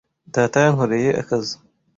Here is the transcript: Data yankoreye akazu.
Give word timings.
Data 0.33 0.57
yankoreye 0.65 1.09
akazu. 1.21 1.55